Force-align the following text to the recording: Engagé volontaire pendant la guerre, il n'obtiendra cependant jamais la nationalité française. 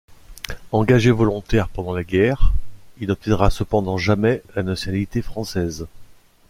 Engagé 0.71 1.11
volontaire 1.11 1.69
pendant 1.69 1.93
la 1.93 2.03
guerre, 2.03 2.53
il 2.99 3.09
n'obtiendra 3.09 3.51
cependant 3.51 3.99
jamais 3.99 4.41
la 4.55 4.63
nationalité 4.63 5.21
française. 5.21 5.85